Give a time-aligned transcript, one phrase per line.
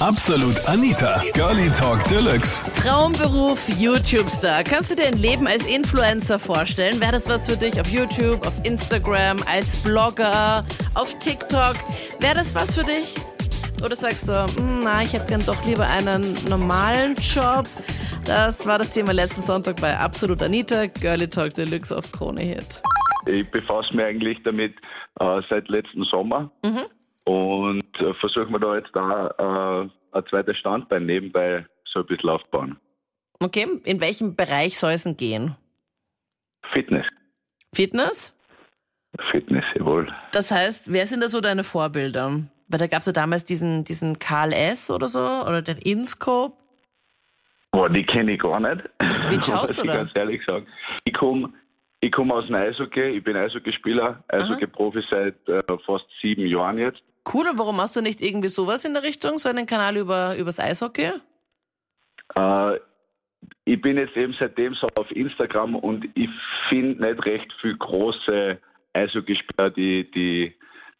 [0.00, 2.62] Absolut Anita, Girlie Talk Deluxe.
[2.80, 4.62] Traumberuf YouTube-Star.
[4.62, 7.00] Kannst du dir ein Leben als Influencer vorstellen?
[7.00, 10.64] Wäre das was für dich auf YouTube, auf Instagram, als Blogger,
[10.94, 11.74] auf TikTok?
[12.20, 13.12] Wäre das was für dich?
[13.84, 17.64] Oder sagst du, "Hm, na, ich hätte gern doch lieber einen normalen Job?
[18.24, 22.82] Das war das Thema letzten Sonntag bei Absolut Anita, Girlie Talk Deluxe auf Krone Hit.
[23.26, 24.74] Ich befasse mich eigentlich damit
[25.18, 26.50] äh, seit letzten Sommer
[27.28, 32.30] und äh, versuche mir da jetzt da äh, ein zweites Standbein nebenbei so ein bisschen
[32.30, 32.78] aufbauen.
[33.40, 35.54] Okay, in welchem Bereich soll es denn gehen?
[36.72, 37.06] Fitness.
[37.74, 38.34] Fitness?
[39.30, 40.10] Fitness, jawohl.
[40.32, 42.44] Das heißt, wer sind da so deine Vorbilder?
[42.68, 44.90] Weil da gab es ja damals diesen, diesen Karl S.
[44.90, 46.56] oder so, oder den InScope.
[47.72, 48.88] Boah, die kenne ich gar nicht.
[49.28, 49.96] Wie schaust du ich da?
[49.96, 50.66] ganz ehrlich sagen.
[51.04, 51.52] Ich komme
[52.00, 57.02] ich komm aus dem Eishockey, ich bin Eishockeyspieler, Eishockey-Profi seit äh, fast sieben Jahren jetzt.
[57.32, 60.36] Cool, und warum machst du nicht irgendwie sowas in der Richtung, so einen Kanal über
[60.36, 61.12] übers Eishockey?
[62.34, 62.76] Äh,
[63.64, 66.30] ich bin jetzt eben seitdem so auf Instagram und ich
[66.68, 68.58] finde nicht recht viel große
[68.94, 70.54] Eishockeyspieler, die, die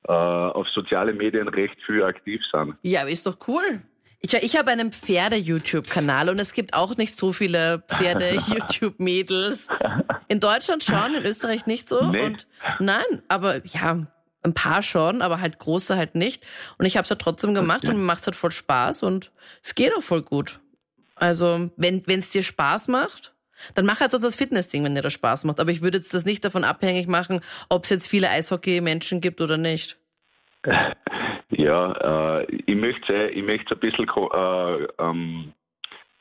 [0.07, 2.75] äh, auf soziale Medien recht viel aktiv sind.
[2.83, 3.83] Ja, aber ist doch cool.
[4.21, 9.69] Ich, ich habe einen Pferde-YouTube-Kanal und es gibt auch nicht so viele Pferde-YouTube-Mädels.
[10.29, 12.05] In Deutschland schon, in Österreich nicht so.
[12.11, 12.23] Nee.
[12.23, 12.47] Und
[12.81, 14.07] nein, aber ja,
[14.43, 16.47] ein paar schon, aber halt große halt nicht.
[16.79, 19.33] Und ich habe es halt trotzdem gemacht und mir macht es halt voll Spaß und
[19.63, 20.61] es geht auch voll gut.
[21.17, 23.35] Also, wenn es dir Spaß macht,
[23.75, 25.59] dann mach halt so das Fitness-Ding, wenn dir das Spaß macht.
[25.59, 29.41] Aber ich würde jetzt das nicht davon abhängig machen, ob es jetzt viele Eishockey-Menschen gibt
[29.41, 29.99] oder nicht.
[31.51, 35.53] Ja, äh, ich möchte ich möchte ein bisschen äh, ähm,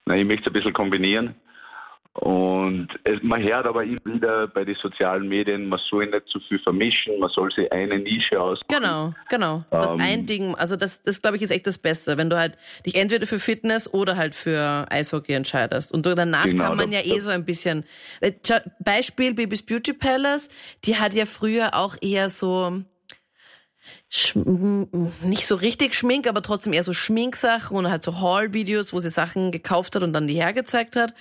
[0.05, 1.35] nein, ich möchte ein bisschen kombinieren.
[2.17, 6.39] Und es, man hört aber immer wieder bei den sozialen Medien, man soll nicht zu
[6.39, 8.59] viel vermischen, man soll sich eine Nische aus.
[8.67, 9.63] Genau, genau.
[9.69, 12.29] Du hast Ähm, ein Ding, also das, das glaube ich ist echt das Beste, wenn
[12.29, 15.93] du halt dich entweder für Fitness oder halt für Eishockey entscheidest.
[15.93, 17.83] Und danach Genau, kann man da- ja eh so ein bisschen.
[18.21, 18.31] Äh,
[18.79, 20.49] Beispiel Babys Beauty Palace,
[20.85, 22.81] die hat ja früher auch eher so
[24.11, 24.87] Schm-
[25.23, 29.09] nicht so richtig Schmink, aber trotzdem eher so Schminksachen und halt so Haul-Videos, wo sie
[29.09, 31.13] Sachen gekauft hat und dann die hergezeigt hat.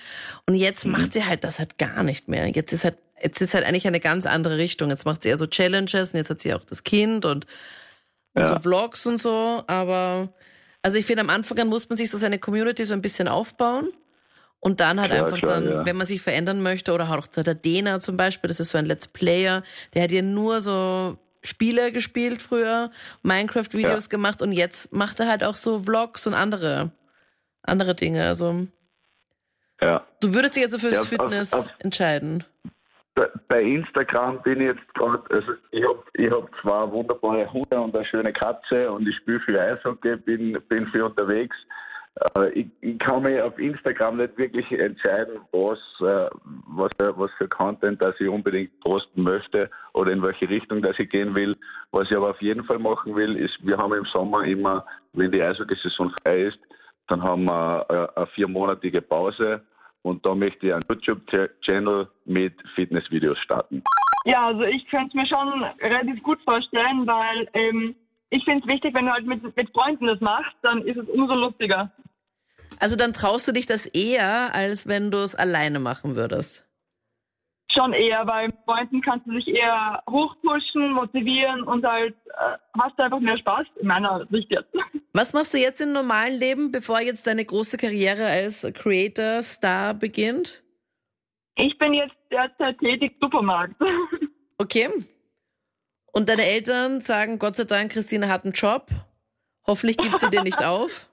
[0.45, 0.93] Und jetzt Mhm.
[0.93, 2.47] macht sie halt das halt gar nicht mehr.
[2.47, 4.89] Jetzt ist halt, jetzt ist halt eigentlich eine ganz andere Richtung.
[4.89, 7.45] Jetzt macht sie eher so Challenges und jetzt hat sie auch das Kind und,
[8.33, 8.47] und Ja.
[8.47, 9.63] so Vlogs und so.
[9.67, 10.33] Aber
[10.81, 13.27] also ich finde, am Anfang an muss man sich so seine Community so ein bisschen
[13.27, 13.89] aufbauen.
[14.59, 15.85] Und dann halt Ja, einfach klar, dann, ja.
[15.85, 18.85] wenn man sich verändern möchte, oder auch der Dena zum Beispiel, das ist so ein
[18.85, 19.61] Let's Player,
[19.93, 22.91] der hat ja nur so Spiele gespielt früher,
[23.23, 24.09] Minecraft-Videos Ja.
[24.09, 26.91] gemacht und jetzt macht er halt auch so Vlogs und andere,
[27.63, 28.25] andere Dinge.
[28.25, 28.67] Also
[29.81, 30.05] Ja.
[30.21, 32.43] du würdest dich also fürs Ja, auf- Fitness auf- entscheiden.
[33.15, 37.79] Bei- Bei Instagram bin ich jetzt gerade, also ich habe ich hab zwei wunderbare Hunde
[37.79, 41.55] und eine schöne Katze und ich spiele viel Eishockey, bin, bin viel unterwegs.
[42.37, 46.29] Äh, Ich, ich kann mich auf Instagram nicht wirklich entscheiden, was, äh,
[46.67, 51.09] was, was für Content das ich unbedingt posten möchte oder in welche Richtung das ich
[51.09, 51.55] gehen will.
[51.91, 55.31] Was ich aber auf jeden Fall machen will, ist, wir haben im Sommer immer, wenn
[55.31, 56.59] die Eishockey-Saison frei ist,
[57.07, 59.61] dann haben wir äh, eine viermonatige Pause
[60.01, 63.83] und da möchte ich einen YouTube-Channel mit Fitnessvideos starten.
[64.25, 67.95] Ja, also ich könnte es mir schon relativ gut vorstellen, weil ähm,
[68.29, 71.07] ich finde es wichtig, wenn du halt mit, mit Freunden das machst, dann ist es
[71.07, 71.91] umso lustiger.
[72.79, 76.63] Also dann traust du dich das eher, als wenn du es alleine machen würdest.
[77.73, 82.97] Schon eher, weil mit Freunden kannst du dich eher hochpushen, motivieren und halt äh, hast
[82.97, 84.73] du einfach mehr Spaß, in meiner Sicht jetzt.
[85.13, 89.93] Was machst du jetzt im normalen Leben, bevor jetzt deine große Karriere als Creator, Star
[89.93, 90.63] beginnt?
[91.55, 93.75] Ich bin jetzt derzeit tätig im Supermarkt.
[94.59, 94.89] Okay.
[96.11, 98.87] Und deine Eltern sagen, Gott sei Dank, Christine hat einen Job.
[99.67, 101.07] Hoffentlich gibt sie dir nicht auf.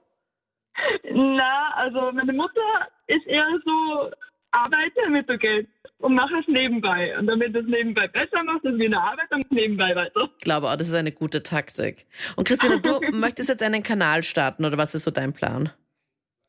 [1.11, 2.61] Na, also meine Mutter
[3.07, 4.11] ist eher so,
[4.51, 5.67] arbeite, damit du Geld
[5.99, 7.17] und mach es nebenbei.
[7.17, 10.29] Und damit du es nebenbei besser machst, ist wie eine Arbeit, dann nebenbei weiter.
[10.37, 12.05] Ich glaube auch, das ist eine gute Taktik.
[12.35, 15.71] Und Christine, du möchtest jetzt einen Kanal starten oder was ist so dein Plan?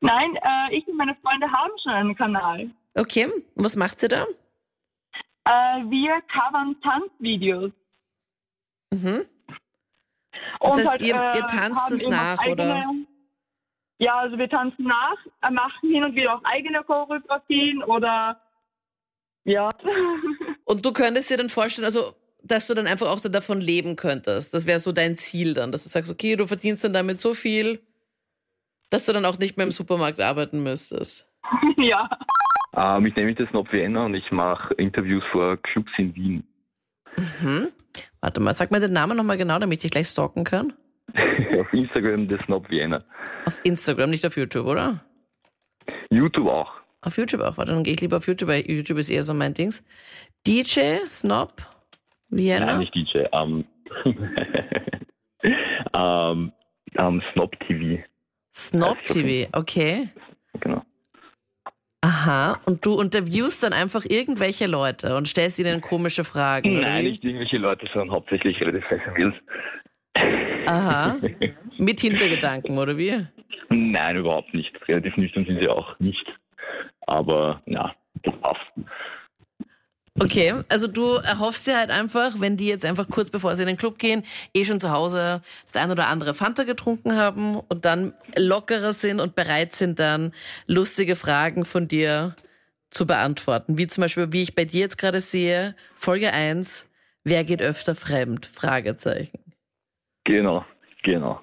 [0.01, 2.71] Nein, äh, ich und meine Freunde haben schon einen Kanal.
[2.95, 4.25] Okay, und was macht sie da?
[5.45, 7.71] Äh, wir covern Tanzvideos.
[8.93, 9.25] Mhm.
[10.61, 12.85] Das Und heißt, halt, ihr- äh, ihr tanzt haben es nach, oder?
[13.99, 18.41] Ja, also wir tanzen nach, äh, machen hin und wieder auch eigene Choreografien oder
[19.47, 19.71] ja.
[20.65, 23.97] Und du könntest dir dann vorstellen, also, dass du dann einfach auch so davon leben
[23.97, 24.53] könntest.
[24.53, 27.33] Das wäre so dein Ziel dann, dass du sagst, okay, du verdienst dann damit so
[27.33, 27.81] viel,
[28.91, 31.29] dass du dann auch nicht mehr im Supermarkt arbeiten müsstest.
[31.77, 32.11] ja.
[32.75, 36.45] Ähm, ich nenne mich das Nob Vienna und ich mache Interviews vor Clubs in Wien.
[37.17, 37.69] Mhm.
[38.21, 40.73] Warte mal, sag mir den Namen nochmal genau, damit ich dich gleich stalken kann.
[41.61, 43.05] auf Instagram The Snob Vienna.
[43.45, 45.05] Auf Instagram, nicht auf YouTube, oder?
[46.11, 46.73] YouTube auch.
[47.03, 47.57] Auf YouTube auch.
[47.57, 49.85] Warte, dann gehe ich lieber auf YouTube, weil YouTube ist eher so mein Dings.
[50.47, 51.63] DJ, Snob,
[52.29, 52.67] Vienna.
[52.67, 53.25] Nein, nicht DJ.
[53.33, 53.65] Ähm,
[55.95, 56.53] ähm,
[56.97, 58.03] ähm, Snob TV.
[58.53, 60.09] Snob TV, okay.
[60.61, 60.83] Genau.
[62.01, 66.81] Aha, und du interviewst dann einfach irgendwelche Leute und stellst ihnen komische Fragen.
[66.81, 69.35] Nein, nicht irgendwelche Leute, sondern hauptsächlich relativ Festivals.
[70.67, 71.17] Aha.
[71.79, 73.27] Mit Hintergedanken, oder wie?
[73.69, 74.73] Nein, überhaupt nicht.
[74.89, 76.27] Relativ nüchtern sind sie auch nicht.
[77.07, 78.61] Aber ja, das passt.
[80.19, 83.69] Okay, also du erhoffst dir halt einfach, wenn die jetzt einfach kurz bevor sie in
[83.69, 84.25] den Club gehen,
[84.55, 89.21] eh schon zu Hause das ein oder andere Fanta getrunken haben und dann lockerer sind
[89.21, 90.33] und bereit sind dann
[90.67, 92.35] lustige Fragen von dir
[92.89, 93.77] zu beantworten.
[93.77, 96.89] Wie zum Beispiel, wie ich bei dir jetzt gerade sehe, Folge 1,
[97.25, 98.47] wer geht öfter fremd?
[98.47, 99.46] Fragezeichen.
[100.27, 100.65] Genau,
[101.03, 101.41] genau.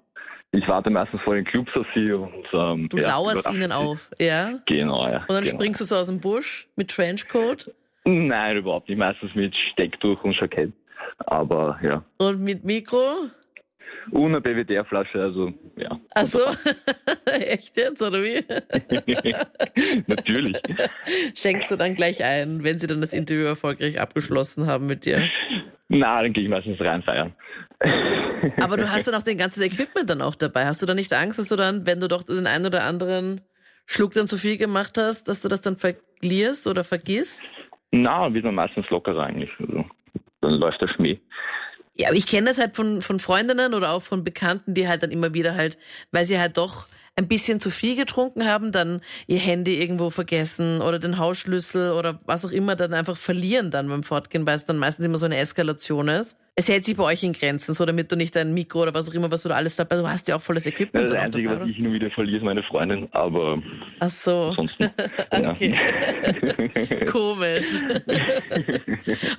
[0.51, 4.11] Ich warte meistens vor den Clubs auf sie und ähm, Du ja, lauerst ihnen auf,
[4.19, 4.59] ja?
[4.67, 5.21] Genau, ja.
[5.21, 5.55] Und dann genau.
[5.55, 7.73] springst du so aus dem Busch mit Trenchcoat
[8.05, 8.97] Nein, überhaupt nicht.
[8.97, 10.71] Meistens mit Stecktuch und Jackett.
[11.25, 12.03] Aber ja.
[12.17, 13.29] und mit Mikro.
[14.11, 15.97] Und eine BWDR-Flasche, also ja.
[16.13, 16.41] Ach so,
[17.25, 18.43] echt jetzt, oder wie?
[20.07, 20.57] Natürlich.
[21.35, 25.29] Schenkst du dann gleich ein, wenn sie dann das Interview erfolgreich abgeschlossen haben mit dir.
[25.93, 27.33] Na, dann gehe ich meistens rein feiern.
[28.59, 30.65] Aber du hast dann auch dein ganzes Equipment dann auch dabei.
[30.65, 33.41] Hast du da nicht Angst, dass du dann, wenn du doch den einen oder anderen
[33.85, 37.43] Schluck dann zu viel gemacht hast, dass du das dann verlierst oder vergisst?
[37.91, 39.51] Na, wird man meistens lockerer eigentlich.
[39.59, 39.85] Also,
[40.41, 41.19] dann läuft der Schmäh.
[41.95, 45.03] Ja, aber ich kenne das halt von, von Freundinnen oder auch von Bekannten, die halt
[45.03, 45.77] dann immer wieder halt,
[46.11, 50.81] weil sie halt doch ein bisschen zu viel getrunken haben, dann ihr Handy irgendwo vergessen
[50.81, 54.65] oder den Hausschlüssel oder was auch immer dann einfach verlieren dann beim Fortgehen, weil es
[54.65, 56.37] dann meistens immer so eine Eskalation ist.
[56.55, 59.09] Es hält sich bei euch in Grenzen, so damit du nicht dein Mikro oder was
[59.09, 61.19] auch immer, was du da alles dabei, du hast ja auch volles Equipment Das dann
[61.19, 63.59] auch Einzige, dabei, was ich nur wieder verliere, ist meine Freundin, aber
[63.99, 64.49] Ach so.
[64.49, 64.83] ansonsten.
[65.33, 65.49] ja.
[65.49, 67.05] Okay.
[67.11, 67.65] Komisch.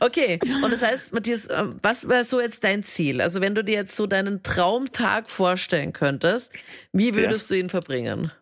[0.01, 3.21] okay, und das heißt, Matthias, ähm, was wäre so jetzt dein Ziel?
[3.21, 6.53] Also wenn du dir jetzt so deinen Traumtag vorstellen könntest,
[6.93, 8.33] wie würdest du ihn verbringen?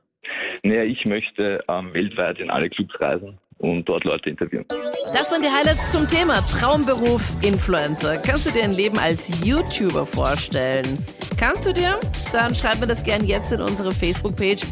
[0.63, 4.67] Naja, ich möchte ähm, weltweit in alle Clubs reisen und dort Leute interviewen.
[4.69, 8.19] Das waren die Highlights zum Thema Traumberuf Influencer.
[8.19, 10.99] Kannst du dir ein Leben als YouTuber vorstellen?
[11.39, 11.99] Kannst du dir?
[12.33, 14.63] Dann schreib mir das gerne jetzt in unsere Facebook-Page.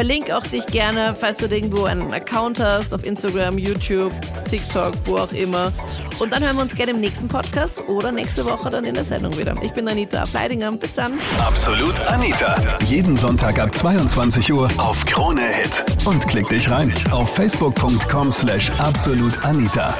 [0.00, 4.10] Verlink auch dich gerne, falls du irgendwo einen Account hast, auf Instagram, YouTube,
[4.48, 5.74] TikTok, wo auch immer.
[6.18, 9.04] Und dann hören wir uns gerne im nächsten Podcast oder nächste Woche dann in der
[9.04, 9.54] Sendung wieder.
[9.60, 10.72] Ich bin Anita Ableidinger.
[10.72, 11.18] Bis dann.
[11.38, 12.56] Absolut Anita.
[12.86, 15.84] Jeden Sonntag ab 22 Uhr auf Krone Hit.
[16.06, 19.94] Und klick dich rein auf facebook.com slash absolutanita.